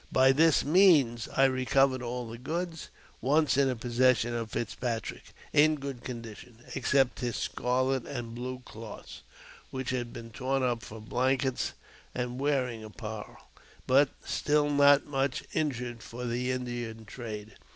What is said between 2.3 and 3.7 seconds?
goods, once in